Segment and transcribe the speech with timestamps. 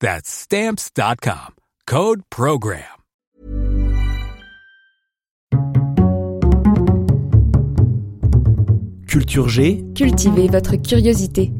[0.00, 1.54] That's stamps.com.
[1.86, 2.82] Code program.
[9.08, 9.84] Culture G.
[9.94, 11.52] Cultivez votre curiosité.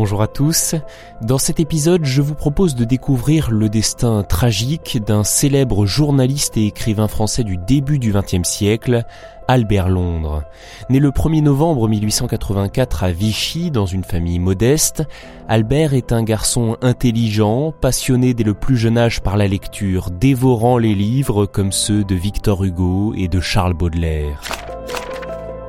[0.00, 0.76] Bonjour à tous.
[1.22, 6.66] Dans cet épisode, je vous propose de découvrir le destin tragique d'un célèbre journaliste et
[6.66, 9.02] écrivain français du début du XXe siècle,
[9.48, 10.44] Albert Londres.
[10.88, 15.02] Né le 1er novembre 1884 à Vichy dans une famille modeste,
[15.48, 20.78] Albert est un garçon intelligent, passionné dès le plus jeune âge par la lecture, dévorant
[20.78, 24.40] les livres comme ceux de Victor Hugo et de Charles Baudelaire.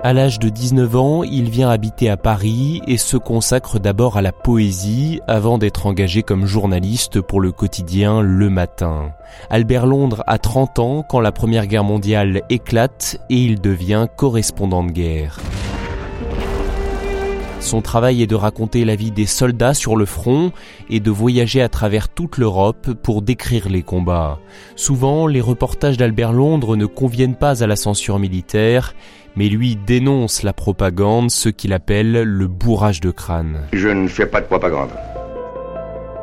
[0.02, 4.22] À l'âge de 19 ans, il vient habiter à Paris et se consacre d'abord à
[4.22, 9.11] la poésie avant d'être engagé comme journaliste pour le quotidien Le Matin.
[9.50, 14.86] Albert Londres a 30 ans quand la Première Guerre mondiale éclate et il devient correspondant
[14.86, 15.38] de guerre.
[17.59, 20.52] Son travail est de raconter la vie des soldats sur le front
[20.89, 24.39] et de voyager à travers toute l'Europe pour décrire les combats.
[24.75, 28.93] Souvent, les reportages d'Albert Londres ne conviennent pas à la censure militaire
[29.35, 33.61] mais lui dénonce la propagande, ce qu'il appelle le bourrage de crâne.
[33.71, 34.89] Je ne fais pas de propagande.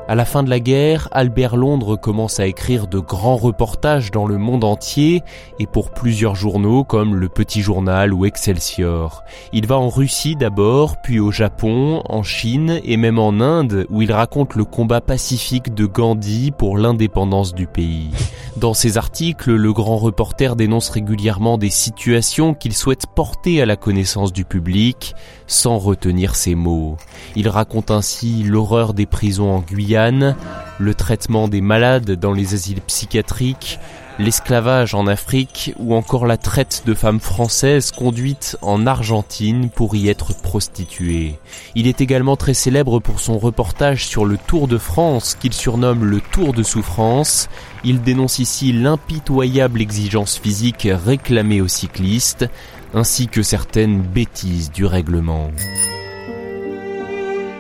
[0.09, 4.25] À la fin de la guerre, Albert Londres commence à écrire de grands reportages dans
[4.25, 5.25] le monde entier
[5.59, 9.25] et pour plusieurs journaux comme Le Petit Journal ou Excelsior.
[9.53, 14.00] Il va en Russie d'abord, puis au Japon, en Chine et même en Inde où
[14.00, 18.11] il raconte le combat pacifique de Gandhi pour l'indépendance du pays.
[18.56, 23.77] Dans ses articles, le grand reporter dénonce régulièrement des situations qu'il souhaite porter à la
[23.77, 25.17] connaissance du public
[25.49, 26.97] sans retenir ses mots.
[27.34, 29.95] Il raconte ainsi l'horreur des prisons en Guyane
[30.78, 33.78] le traitement des malades dans les asiles psychiatriques,
[34.18, 40.08] l'esclavage en Afrique ou encore la traite de femmes françaises conduites en Argentine pour y
[40.08, 41.38] être prostituées.
[41.74, 46.04] Il est également très célèbre pour son reportage sur le Tour de France qu'il surnomme
[46.04, 47.48] le Tour de souffrance.
[47.84, 52.46] Il dénonce ici l'impitoyable exigence physique réclamée aux cyclistes
[52.94, 55.50] ainsi que certaines bêtises du règlement.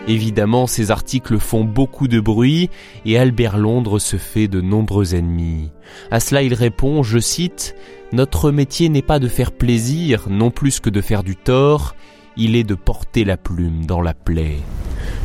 [0.08, 2.70] Évidemment, ces articles font beaucoup de bruit
[3.04, 5.70] et Albert Londres se fait de nombreux ennemis.
[6.10, 7.74] À cela, il répond, je cite,
[8.12, 11.96] Notre métier n'est pas de faire plaisir, non plus que de faire du tort,
[12.36, 14.58] il est de porter la plume dans la plaie.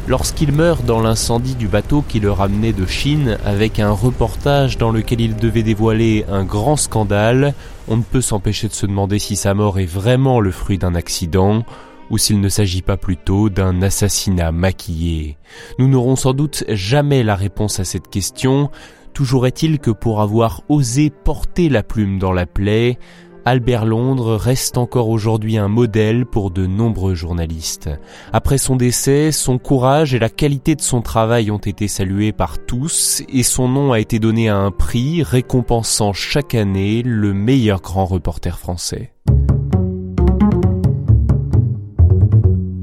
[0.08, 4.92] Lorsqu'il meurt dans l'incendie du bateau qui le ramenait de Chine avec un reportage dans
[4.92, 7.54] lequel il devait dévoiler un grand scandale,
[7.88, 10.96] on ne peut s'empêcher de se demander si sa mort est vraiment le fruit d'un
[10.96, 11.64] accident
[12.12, 15.38] ou s'il ne s'agit pas plutôt d'un assassinat maquillé.
[15.80, 18.70] Nous n'aurons sans doute jamais la réponse à cette question,
[19.14, 23.00] toujours est-il que pour avoir osé porter la plume dans la plaie,
[23.44, 27.90] Albert Londres reste encore aujourd'hui un modèle pour de nombreux journalistes.
[28.34, 32.64] Après son décès, son courage et la qualité de son travail ont été salués par
[32.64, 37.82] tous et son nom a été donné à un prix récompensant chaque année le meilleur
[37.82, 39.12] grand reporter français.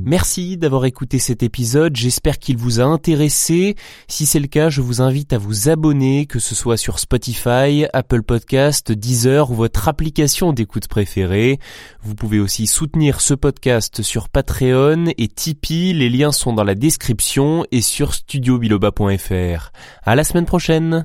[0.09, 3.77] Merci d'avoir écouté cet épisode, j'espère qu'il vous a intéressé.
[4.07, 7.85] Si c'est le cas, je vous invite à vous abonner, que ce soit sur Spotify,
[7.93, 11.59] Apple Podcast, Deezer ou votre application d'écoute préférée.
[12.03, 16.75] Vous pouvez aussi soutenir ce podcast sur Patreon et Tipeee, les liens sont dans la
[16.75, 19.73] description et sur studiobiloba.fr.
[20.05, 21.05] À la semaine prochaine!